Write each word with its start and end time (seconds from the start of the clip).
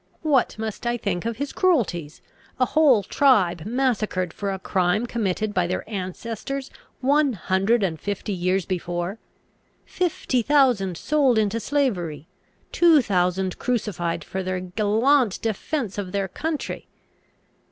What 0.23 0.57
must 0.57 0.87
I 0.87 0.97
think 0.97 1.25
of 1.27 1.37
his 1.37 1.53
cruelties; 1.53 2.23
a 2.59 2.65
whole 2.65 3.03
tribe 3.03 3.67
massacred 3.67 4.33
for 4.33 4.51
a 4.51 4.57
crime 4.57 5.05
committed 5.05 5.53
by 5.53 5.67
their 5.67 5.87
ancestors 5.87 6.71
one 7.01 7.33
hundred 7.33 7.83
and 7.83 7.99
fifty 8.01 8.33
years 8.33 8.65
before; 8.65 9.19
fifty 9.85 10.41
thousand 10.41 10.97
sold 10.97 11.37
into 11.37 11.59
slavery; 11.59 12.27
two 12.71 13.03
thousand 13.03 13.59
crucified 13.59 14.23
for 14.23 14.41
their 14.41 14.59
gallant 14.61 15.39
defence 15.43 15.99
of 15.99 16.13
their 16.13 16.27
country? 16.27 16.87